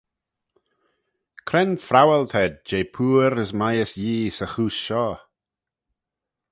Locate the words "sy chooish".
4.33-4.79